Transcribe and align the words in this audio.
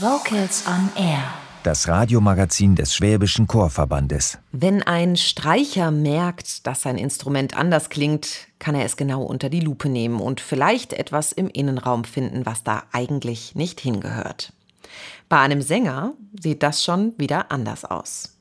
Vocals 0.00 0.64
on 0.68 0.90
Air. 0.94 1.24
Das 1.64 1.88
Radiomagazin 1.88 2.76
des 2.76 2.94
Schwäbischen 2.94 3.48
Chorverbandes. 3.48 4.38
Wenn 4.52 4.80
ein 4.84 5.16
Streicher 5.16 5.90
merkt, 5.90 6.68
dass 6.68 6.82
sein 6.82 6.96
Instrument 6.98 7.56
anders 7.56 7.90
klingt, 7.90 8.46
kann 8.60 8.76
er 8.76 8.84
es 8.84 8.96
genau 8.96 9.24
unter 9.24 9.48
die 9.48 9.58
Lupe 9.58 9.88
nehmen 9.88 10.20
und 10.20 10.40
vielleicht 10.40 10.92
etwas 10.92 11.32
im 11.32 11.48
Innenraum 11.48 12.04
finden, 12.04 12.46
was 12.46 12.62
da 12.62 12.84
eigentlich 12.92 13.56
nicht 13.56 13.80
hingehört. 13.80 14.52
Bei 15.28 15.40
einem 15.40 15.62
Sänger 15.62 16.12
sieht 16.40 16.62
das 16.62 16.84
schon 16.84 17.14
wieder 17.18 17.50
anders 17.50 17.84
aus. 17.84 18.38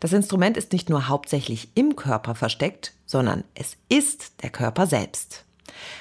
Das 0.00 0.14
Instrument 0.14 0.56
ist 0.56 0.72
nicht 0.72 0.88
nur 0.88 1.08
hauptsächlich 1.08 1.68
im 1.74 1.96
Körper 1.96 2.34
versteckt, 2.34 2.94
sondern 3.04 3.44
es 3.54 3.76
ist 3.90 4.42
der 4.42 4.48
Körper 4.48 4.86
selbst. 4.86 5.44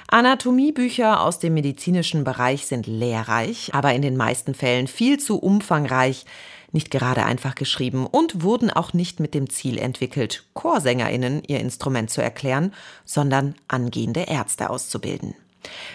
Anatomiebücher 0.08 1.22
aus 1.22 1.40
dem 1.40 1.54
medizinischen 1.54 2.24
Bereich 2.24 2.66
sind 2.66 2.88
lehrreich, 2.88 3.72
aber 3.74 3.94
in 3.94 4.02
den 4.02 4.18
meisten 4.18 4.54
Fällen 4.54 4.88
viel 4.88 5.20
zu 5.20 5.38
umfangreich, 5.38 6.26
nicht 6.72 6.92
gerade 6.92 7.26
einfach 7.26 7.56
geschrieben 7.56 8.06
und 8.06 8.44
wurden 8.44 8.70
auch 8.70 8.94
nicht 8.94 9.20
mit 9.20 9.34
dem 9.34 9.50
Ziel 9.50 9.78
entwickelt, 9.78 10.44
Chorsängerinnen 10.54 11.44
ihr 11.48 11.60
Instrument 11.60 12.10
zu 12.10 12.22
erklären, 12.22 12.74
sondern 13.06 13.56
angehende 13.68 14.22
Ärzte 14.22 14.70
auszubilden. 14.70 15.36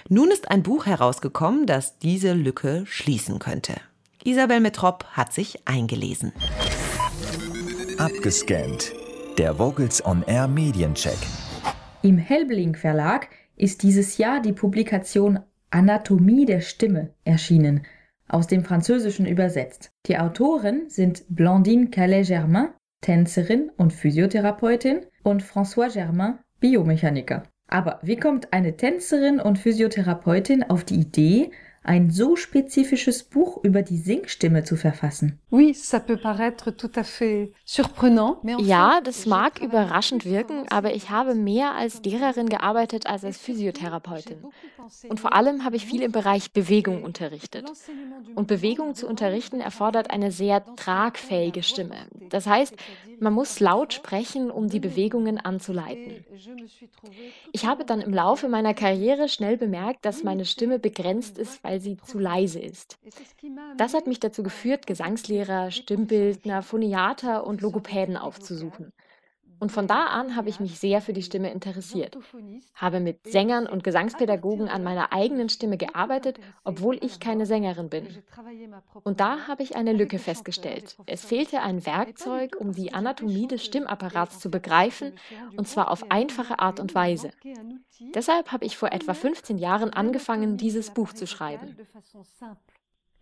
Nun 0.09 0.31
ist 0.31 0.51
ein 0.51 0.63
Buch 0.63 0.87
herausgekommen, 0.87 1.67
das 1.67 1.99
diese 1.99 2.33
Lücke 2.33 2.85
schließen 2.87 3.39
könnte. 3.39 3.75
Isabel 4.25 4.61
Metrop 4.61 5.05
hat 5.13 5.33
sich 5.33 5.67
eingelesen. 5.67 6.33
Abgescannt. 7.99 8.93
Der 9.39 9.59
Vocals 9.59 10.05
on 10.05 10.23
Air 10.25 10.47
Mediencheck. 10.47 11.19
Im 12.03 12.19
Helbling 12.19 12.75
Verlag 12.75 13.29
ist 13.57 13.83
dieses 13.83 14.19
Jahr 14.19 14.41
die 14.41 14.53
Publikation 14.53 15.41
Anatomie 15.71 16.45
der 16.45 16.61
Stimme 16.61 17.15
erschienen, 17.25 17.83
aus 18.29 18.47
dem 18.47 18.65
Französischen 18.65 19.27
übersetzt. 19.27 19.91
Die 20.07 20.19
Autoren 20.19 20.89
sind 20.89 21.25
Blandine 21.29 21.89
Calais-Germain, 21.89 22.69
Tänzerin 23.01 23.71
und 23.77 23.93
Physiotherapeutin, 23.93 25.07
und 25.23 25.43
François 25.43 25.93
Germain, 25.93 26.39
Biomechaniker. 26.61 27.45
Aber 27.69 28.01
wie 28.03 28.17
kommt 28.17 28.53
eine 28.53 28.77
Tänzerin 28.77 29.41
und 29.41 29.59
Physiotherapeutin 29.59 30.63
auf 30.65 30.85
die 30.85 30.97
Idee, 30.97 31.51
ein 31.85 32.11
so 32.11 32.37
spezifisches 32.37 33.25
Buch 33.25 33.63
über 33.65 33.83
die 33.83 33.99
Singstimme 33.99 34.63
zu 34.65 34.77
verfassen. 34.77 35.41
Ja, 38.61 39.01
das 39.01 39.27
mag 39.27 39.61
überraschend 39.61 40.25
wirken, 40.25 40.69
aber 40.69 40.95
ich 40.95 41.11
habe 41.11 41.35
mehr 41.35 41.75
als 41.75 42.03
Lehrerin 42.05 42.49
gearbeitet 42.49 43.07
als 43.07 43.25
als 43.25 43.39
Physiotherapeutin. 43.39 44.45
Und 45.09 45.21
vor 45.21 45.35
allem 45.35 45.65
habe 45.65 45.77
ich 45.77 45.87
viel 45.87 46.03
im 46.03 46.13
Bereich 46.13 46.53
Bewegung 46.53 47.03
unterrichtet. 47.03 47.65
Und 48.35 48.47
Bewegung 48.47 48.95
zu 48.95 49.09
unterrichten 49.09 49.61
erfordert 49.61 50.11
eine 50.11 50.31
sehr 50.31 50.65
tragfähige 50.77 51.63
Stimme. 51.63 51.97
Das 52.33 52.47
heißt, 52.47 52.75
man 53.21 53.35
muss 53.35 53.61
laut 53.61 53.93
sprechen, 53.93 54.51
um 54.51 54.69
die 54.69 54.81
Bewegungen 54.81 55.39
anzuleiten. 55.39 56.25
Ich 57.53 57.67
habe 57.67 57.85
dann 57.85 58.01
im 58.01 58.15
Laufe 58.15 58.49
meiner 58.49 58.73
Karriere 58.73 59.29
schnell 59.29 59.59
bemerkt, 59.59 60.07
dass 60.07 60.25
meine 60.25 60.47
Stimme 60.47 60.79
begrenzt 60.79 61.37
ist, 61.37 61.63
weil 61.63 61.81
sie 61.81 61.99
zu 61.99 62.19
leise 62.19 62.59
ist. 62.59 62.99
Das 63.77 63.93
hat 63.93 64.07
mich 64.07 64.19
dazu 64.19 64.43
geführt, 64.43 64.87
Gesangslehrer, 64.87 65.71
Stimmbildner, 65.71 66.63
Phoniater 66.63 67.47
und 67.47 67.61
Logopäden 67.61 68.17
aufzusuchen. 68.17 68.95
Und 69.63 69.71
von 69.71 69.87
da 69.87 70.07
an 70.07 70.35
habe 70.35 70.49
ich 70.49 70.59
mich 70.59 70.81
sehr 70.81 71.01
für 71.01 71.13
die 71.13 71.23
Stimme 71.23 71.53
interessiert, 71.53 72.19
habe 72.75 72.99
mit 72.99 73.29
Sängern 73.29 73.69
und 73.69 73.85
Gesangspädagogen 73.85 74.69
an 74.69 74.83
meiner 74.83 75.13
eigenen 75.13 75.49
Stimme 75.51 75.77
gearbeitet, 75.77 76.41
obwohl 76.65 76.99
ich 77.01 77.21
keine 77.21 77.47
Sängerin 77.47 77.89
bin. 77.89 78.09
Und 79.05 79.21
da 79.21 79.47
habe 79.47 79.63
ich 79.63 79.77
eine 79.77 79.93
Lücke 79.93 80.19
festgestellt. 80.19 80.97
Es 81.07 81.25
fehlte 81.25 81.61
ein 81.61 81.87
Werkzeug, 81.87 82.57
um 82.59 82.73
die 82.73 82.93
Anatomie 82.93 83.47
des 83.47 83.65
Stimmapparats 83.65 84.41
zu 84.41 84.51
begreifen, 84.51 85.13
und 85.57 85.69
zwar 85.69 85.93
auf 85.93 86.11
einfache 86.11 86.59
Art 86.59 86.81
und 86.81 86.97
Weise. 86.97 87.31
Deshalb 88.17 88.51
habe 88.51 88.65
ich 88.65 88.77
vor 88.77 88.91
etwa 88.91 89.15
15 89.15 89.59
Jahren 89.59 89.91
angefangen, 89.91 90.57
dieses 90.57 90.91
Buch 90.91 91.13
zu 91.13 91.29
schreiben. 91.29 91.77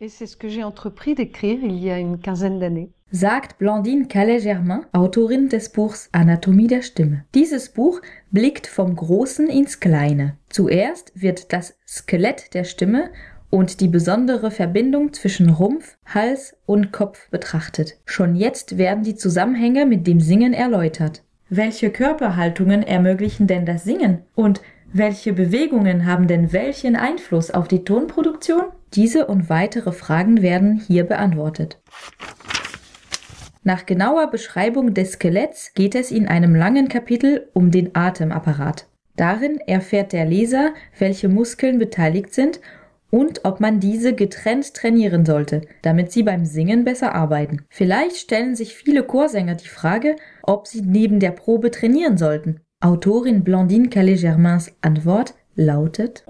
Et 0.02 0.08
c'est 0.08 0.26
ce 0.26 0.38
que 0.38 0.48
j'ai 0.48 0.64
entrepris 0.64 1.14
d'écrire 1.14 1.62
il 1.62 1.76
y 1.76 1.90
a 1.90 1.98
une 1.98 2.22
quinzaine 2.22 2.58
d'années. 2.58 2.94
Sagt 3.12 3.58
Blandine 3.58 4.06
Calais-Germain, 4.06 4.86
Autorin 4.92 5.48
des 5.48 5.70
Buchs 5.70 6.08
Anatomie 6.12 6.68
der 6.68 6.82
Stimme. 6.82 7.24
Dieses 7.34 7.70
Buch 7.70 8.00
blickt 8.30 8.68
vom 8.68 8.94
Großen 8.94 9.48
ins 9.48 9.80
Kleine. 9.80 10.36
Zuerst 10.48 11.10
wird 11.20 11.52
das 11.52 11.76
Skelett 11.84 12.54
der 12.54 12.62
Stimme 12.62 13.10
und 13.50 13.80
die 13.80 13.88
besondere 13.88 14.52
Verbindung 14.52 15.12
zwischen 15.12 15.50
Rumpf, 15.50 15.98
Hals 16.06 16.56
und 16.66 16.92
Kopf 16.92 17.28
betrachtet. 17.30 17.98
Schon 18.04 18.36
jetzt 18.36 18.78
werden 18.78 19.02
die 19.02 19.16
Zusammenhänge 19.16 19.86
mit 19.86 20.06
dem 20.06 20.20
Singen 20.20 20.52
erläutert. 20.52 21.24
Welche 21.48 21.90
Körperhaltungen 21.90 22.84
ermöglichen 22.84 23.48
denn 23.48 23.66
das 23.66 23.82
Singen? 23.82 24.22
Und 24.36 24.60
welche 24.92 25.32
Bewegungen 25.32 26.06
haben 26.06 26.28
denn 26.28 26.52
welchen 26.52 26.94
Einfluss 26.94 27.50
auf 27.50 27.66
die 27.66 27.82
Tonproduktion? 27.82 28.66
Diese 28.94 29.26
und 29.26 29.48
weitere 29.48 29.90
Fragen 29.90 30.42
werden 30.42 30.80
hier 30.86 31.02
beantwortet. 31.02 31.80
Nach 33.70 33.86
genauer 33.86 34.32
Beschreibung 34.32 34.94
des 34.94 35.12
Skeletts 35.12 35.74
geht 35.74 35.94
es 35.94 36.10
in 36.10 36.26
einem 36.26 36.56
langen 36.56 36.88
Kapitel 36.88 37.48
um 37.52 37.70
den 37.70 37.94
Atemapparat. 37.94 38.88
Darin 39.14 39.60
erfährt 39.64 40.12
der 40.12 40.24
Leser, 40.24 40.74
welche 40.98 41.28
Muskeln 41.28 41.78
beteiligt 41.78 42.34
sind 42.34 42.58
und 43.10 43.44
ob 43.44 43.60
man 43.60 43.78
diese 43.78 44.12
getrennt 44.12 44.74
trainieren 44.74 45.24
sollte, 45.24 45.60
damit 45.82 46.10
sie 46.10 46.24
beim 46.24 46.44
Singen 46.46 46.82
besser 46.82 47.14
arbeiten. 47.14 47.64
Vielleicht 47.68 48.16
stellen 48.16 48.56
sich 48.56 48.74
viele 48.74 49.04
Chorsänger 49.04 49.54
die 49.54 49.68
Frage, 49.68 50.16
ob 50.42 50.66
sie 50.66 50.82
neben 50.82 51.20
der 51.20 51.30
Probe 51.30 51.70
trainieren 51.70 52.18
sollten. 52.18 52.62
Autorin 52.80 53.44
Blandine 53.44 53.88
Calais-Germains 53.88 54.72
Antwort 54.80 55.34
lautet 55.54 56.22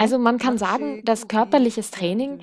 Also 0.00 0.18
man 0.18 0.38
kann 0.38 0.58
sagen, 0.58 1.02
dass 1.04 1.28
körperliches 1.28 1.90
Training, 1.90 2.40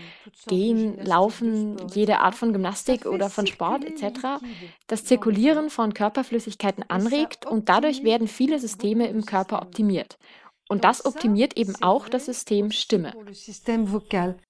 Gehen, 0.48 0.98
Laufen, 1.04 1.78
jede 1.94 2.20
Art 2.20 2.36
von 2.36 2.54
Gymnastik 2.54 3.06
oder 3.06 3.30
von 3.30 3.48
Sport 3.48 3.86
etc. 3.86 4.44
das 4.88 5.06
Zirkulieren 5.06 5.70
von 5.70 5.94
Körperflüssigkeiten 5.94 6.84
anregt 6.88 7.46
und 7.46 7.70
dadurch 7.70 8.04
werden 8.04 8.28
viele 8.28 8.60
Systeme 8.60 9.08
im 9.08 9.26
Körper 9.26 9.62
optimiert. 9.62 10.18
Und 10.68 10.84
das 10.84 11.06
optimiert 11.06 11.58
eben 11.58 11.76
auch 11.82 12.10
das 12.10 12.26
System 12.26 12.72
Stimme. 12.72 13.14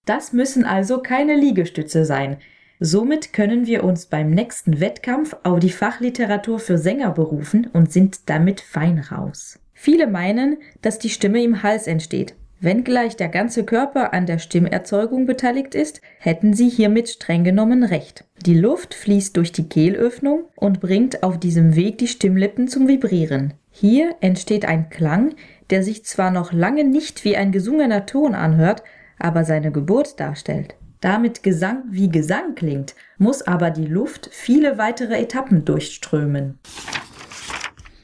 Das 0.05 0.31
müssen 0.31 0.63
also 0.63 0.99
keine 0.99 1.35
Liegestütze 1.35 2.05
sein. 2.05 2.37
Somit 2.79 3.33
können 3.33 3.65
wir 3.65 3.83
uns 3.83 4.05
beim 4.05 4.31
nächsten 4.31 4.79
Wettkampf 4.79 5.35
auf 5.43 5.59
die 5.59 5.69
Fachliteratur 5.69 6.59
für 6.59 6.77
Sänger 6.77 7.11
berufen 7.11 7.69
und 7.71 7.91
sind 7.91 8.29
damit 8.29 8.59
fein 8.61 8.99
raus. 8.99 9.59
Viele 9.75 10.07
meinen, 10.07 10.57
dass 10.81 10.97
die 10.97 11.09
Stimme 11.09 11.43
im 11.43 11.61
Hals 11.61 11.85
entsteht. 11.85 12.33
Wenngleich 12.61 13.17
der 13.17 13.27
ganze 13.27 13.65
Körper 13.65 14.13
an 14.13 14.25
der 14.25 14.39
Stimmerzeugung 14.39 15.25
beteiligt 15.27 15.75
ist, 15.75 16.01
hätten 16.17 16.53
sie 16.53 16.69
hiermit 16.69 17.09
streng 17.09 17.43
genommen 17.43 17.83
recht. 17.83 18.23
Die 18.45 18.57
Luft 18.57 18.93
fließt 18.93 19.35
durch 19.35 19.51
die 19.51 19.67
Kehlöffnung 19.67 20.45
und 20.55 20.79
bringt 20.79 21.21
auf 21.21 21.37
diesem 21.37 21.75
Weg 21.75 21.97
die 21.97 22.07
Stimmlippen 22.07 22.67
zum 22.67 22.87
Vibrieren. 22.87 23.53
Hier 23.69 24.15
entsteht 24.21 24.65
ein 24.65 24.89
Klang, 24.89 25.35
der 25.69 25.83
sich 25.83 26.05
zwar 26.05 26.31
noch 26.31 26.53
lange 26.53 26.85
nicht 26.85 27.25
wie 27.25 27.35
ein 27.35 27.51
gesungener 27.51 28.05
Ton 28.05 28.33
anhört, 28.33 28.81
aber 29.19 29.43
seine 29.43 29.71
Geburt 29.71 30.19
darstellt. 30.19 30.75
Damit 31.01 31.43
Gesang 31.43 31.83
wie 31.91 32.09
Gesang 32.09 32.55
klingt, 32.55 32.95
muss 33.17 33.41
aber 33.41 33.69
die 33.69 33.85
Luft 33.85 34.29
viele 34.31 34.77
weitere 34.77 35.21
Etappen 35.21 35.65
durchströmen. 35.65 36.57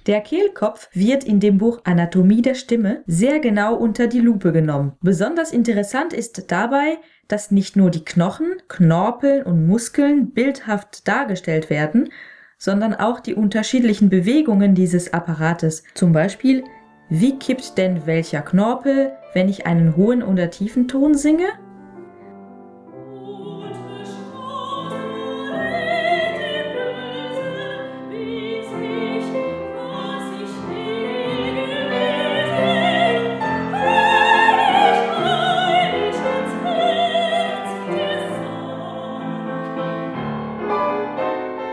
Der 0.07 0.21
Kehlkopf 0.21 0.89
wird 0.93 1.23
in 1.23 1.39
dem 1.39 1.59
Buch 1.59 1.81
Anatomie 1.83 2.41
der 2.41 2.55
Stimme 2.55 3.03
sehr 3.05 3.39
genau 3.39 3.75
unter 3.75 4.07
die 4.07 4.19
Lupe 4.19 4.51
genommen. 4.51 4.93
Besonders 5.01 5.51
interessant 5.51 6.11
ist 6.11 6.51
dabei, 6.51 6.97
dass 7.27 7.51
nicht 7.51 7.75
nur 7.75 7.91
die 7.91 8.03
Knochen, 8.03 8.61
Knorpel 8.67 9.43
und 9.43 9.67
Muskeln 9.67 10.31
bildhaft 10.31 11.07
dargestellt 11.07 11.69
werden, 11.69 12.09
sondern 12.57 12.95
auch 12.95 13.19
die 13.19 13.35
unterschiedlichen 13.35 14.09
Bewegungen 14.09 14.73
dieses 14.73 15.13
Apparates. 15.13 15.83
Zum 15.93 16.13
Beispiel, 16.13 16.63
wie 17.09 17.37
kippt 17.37 17.77
denn 17.77 18.05
welcher 18.07 18.41
Knorpel, 18.41 19.11
wenn 19.33 19.49
ich 19.49 19.67
einen 19.67 19.95
hohen 19.95 20.23
oder 20.23 20.49
tiefen 20.49 20.87
Ton 20.87 21.13
singe? 21.13 21.47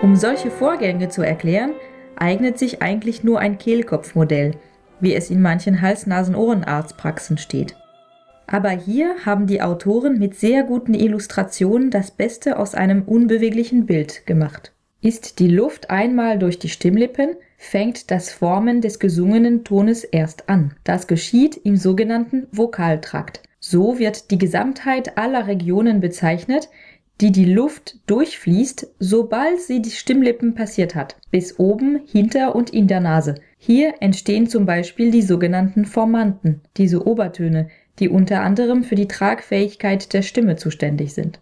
Um 0.00 0.14
solche 0.14 0.52
Vorgänge 0.52 1.08
zu 1.08 1.22
erklären, 1.22 1.72
eignet 2.14 2.56
sich 2.56 2.82
eigentlich 2.82 3.24
nur 3.24 3.40
ein 3.40 3.58
Kehlkopfmodell, 3.58 4.52
wie 5.00 5.12
es 5.12 5.28
in 5.28 5.42
manchen 5.42 5.80
Hals-Nasen-Ohrenarztpraxen 5.82 7.36
steht. 7.36 7.74
Aber 8.46 8.70
hier 8.70 9.26
haben 9.26 9.48
die 9.48 9.60
Autoren 9.60 10.18
mit 10.20 10.36
sehr 10.36 10.62
guten 10.62 10.94
Illustrationen 10.94 11.90
das 11.90 12.12
Beste 12.12 12.58
aus 12.58 12.76
einem 12.76 13.02
unbeweglichen 13.02 13.86
Bild 13.86 14.24
gemacht. 14.24 14.72
Ist 15.00 15.40
die 15.40 15.48
Luft 15.48 15.90
einmal 15.90 16.38
durch 16.38 16.60
die 16.60 16.68
Stimmlippen, 16.68 17.36
fängt 17.56 18.12
das 18.12 18.30
Formen 18.30 18.80
des 18.80 19.00
gesungenen 19.00 19.64
Tones 19.64 20.04
erst 20.04 20.48
an. 20.48 20.74
Das 20.84 21.08
geschieht 21.08 21.56
im 21.56 21.76
sogenannten 21.76 22.46
Vokaltrakt. 22.52 23.42
So 23.58 23.98
wird 23.98 24.30
die 24.30 24.38
Gesamtheit 24.38 25.18
aller 25.18 25.48
Regionen 25.48 26.00
bezeichnet, 26.00 26.68
die 27.20 27.32
die 27.32 27.52
Luft 27.52 27.98
durchfließt, 28.06 28.86
sobald 29.00 29.60
sie 29.60 29.82
die 29.82 29.90
Stimmlippen 29.90 30.54
passiert 30.54 30.94
hat, 30.94 31.16
bis 31.30 31.58
oben, 31.58 32.00
hinter 32.06 32.54
und 32.54 32.70
in 32.70 32.86
der 32.86 33.00
Nase. 33.00 33.34
Hier 33.58 33.94
entstehen 34.00 34.48
zum 34.48 34.66
Beispiel 34.66 35.10
die 35.10 35.22
sogenannten 35.22 35.84
Formanten, 35.84 36.60
diese 36.76 37.06
Obertöne, 37.06 37.68
die 37.98 38.08
unter 38.08 38.42
anderem 38.42 38.84
für 38.84 38.94
die 38.94 39.08
Tragfähigkeit 39.08 40.12
der 40.12 40.22
Stimme 40.22 40.56
zuständig 40.56 41.12
sind. 41.12 41.40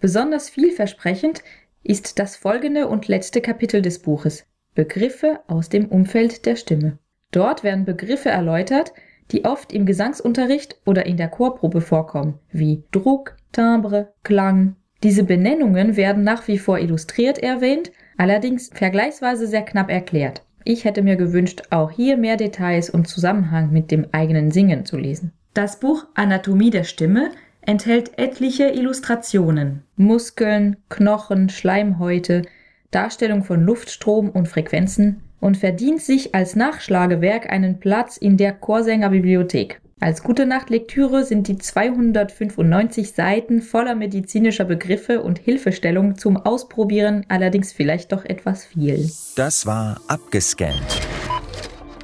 Besonders 0.00 0.50
vielversprechend 0.50 1.42
ist 1.82 2.18
das 2.18 2.36
folgende 2.36 2.88
und 2.88 3.08
letzte 3.08 3.40
Kapitel 3.40 3.80
des 3.80 4.00
Buches 4.00 4.44
Begriffe 4.74 5.40
aus 5.46 5.68
dem 5.68 5.86
Umfeld 5.86 6.44
der 6.44 6.56
Stimme. 6.56 6.98
Dort 7.30 7.64
werden 7.64 7.84
Begriffe 7.84 8.28
erläutert, 8.28 8.92
die 9.30 9.44
oft 9.44 9.72
im 9.72 9.86
Gesangsunterricht 9.86 10.76
oder 10.84 11.06
in 11.06 11.16
der 11.16 11.28
Chorprobe 11.28 11.80
vorkommen, 11.80 12.38
wie 12.50 12.82
Druck, 12.90 13.36
Timbre, 13.54 14.12
Klang. 14.24 14.76
Diese 15.02 15.24
Benennungen 15.24 15.96
werden 15.96 16.24
nach 16.24 16.48
wie 16.48 16.58
vor 16.58 16.78
illustriert 16.78 17.38
erwähnt, 17.38 17.92
allerdings 18.18 18.70
vergleichsweise 18.74 19.46
sehr 19.46 19.62
knapp 19.62 19.90
erklärt. 19.90 20.42
Ich 20.64 20.84
hätte 20.84 21.02
mir 21.02 21.16
gewünscht, 21.16 21.62
auch 21.70 21.90
hier 21.90 22.16
mehr 22.16 22.36
Details 22.36 22.90
und 22.90 23.06
Zusammenhang 23.06 23.70
mit 23.70 23.90
dem 23.90 24.06
eigenen 24.12 24.50
Singen 24.50 24.84
zu 24.84 24.96
lesen. 24.96 25.32
Das 25.52 25.78
Buch 25.78 26.06
Anatomie 26.14 26.70
der 26.70 26.84
Stimme 26.84 27.30
enthält 27.60 28.18
etliche 28.18 28.68
Illustrationen, 28.70 29.84
Muskeln, 29.96 30.76
Knochen, 30.88 31.48
Schleimhäute, 31.48 32.42
Darstellung 32.90 33.44
von 33.44 33.62
Luftstrom 33.62 34.30
und 34.30 34.48
Frequenzen 34.48 35.22
und 35.40 35.58
verdient 35.58 36.00
sich 36.00 36.34
als 36.34 36.56
Nachschlagewerk 36.56 37.50
einen 37.50 37.78
Platz 37.78 38.16
in 38.16 38.36
der 38.36 38.52
Chorsängerbibliothek. 38.52 39.80
Als 40.04 40.22
gute 40.22 40.44
Nachtlektüre 40.44 41.24
sind 41.24 41.48
die 41.48 41.56
295 41.56 43.14
Seiten 43.14 43.62
voller 43.62 43.94
medizinischer 43.94 44.66
Begriffe 44.66 45.22
und 45.22 45.38
Hilfestellung 45.38 46.18
zum 46.18 46.36
Ausprobieren 46.36 47.24
allerdings 47.28 47.72
vielleicht 47.72 48.12
doch 48.12 48.26
etwas 48.26 48.66
viel. 48.66 49.10
Das 49.34 49.64
war 49.64 49.98
abgescannt. 50.06 51.00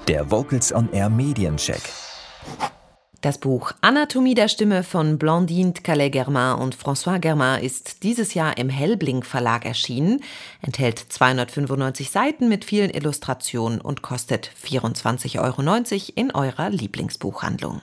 Der 0.08 0.30
Vocals 0.30 0.74
on 0.74 0.90
Air 0.94 1.10
Mediencheck. 1.10 1.82
Das 3.20 3.36
Buch 3.36 3.72
Anatomie 3.82 4.32
der 4.32 4.48
Stimme 4.48 4.82
von 4.82 5.18
Blandine 5.18 5.74
Calais-Germain 5.74 6.58
und 6.58 6.74
François 6.74 7.18
Germain 7.18 7.62
ist 7.62 8.02
dieses 8.02 8.32
Jahr 8.32 8.56
im 8.56 8.70
Hellblink 8.70 9.26
Verlag 9.26 9.66
erschienen, 9.66 10.22
enthält 10.62 10.98
295 10.98 12.10
Seiten 12.10 12.48
mit 12.48 12.64
vielen 12.64 12.88
Illustrationen 12.88 13.82
und 13.82 14.00
kostet 14.00 14.50
24,90 14.64 15.38
Euro 15.38 16.10
in 16.14 16.30
eurer 16.30 16.70
Lieblingsbuchhandlung. 16.70 17.82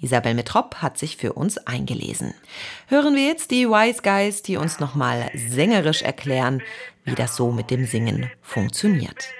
Isabel 0.00 0.32
Metrop 0.32 0.76
hat 0.76 0.96
sich 0.96 1.18
für 1.18 1.34
uns 1.34 1.58
eingelesen. 1.58 2.32
Hören 2.86 3.14
wir 3.14 3.26
jetzt 3.26 3.50
die 3.50 3.68
Wise 3.68 4.00
Guys, 4.02 4.40
die 4.40 4.56
uns 4.56 4.80
nochmal 4.80 5.30
sängerisch 5.34 6.00
erklären, 6.00 6.62
wie 7.04 7.14
das 7.14 7.36
so 7.36 7.52
mit 7.52 7.70
dem 7.70 7.84
Singen 7.84 8.30
funktioniert. 8.40 9.34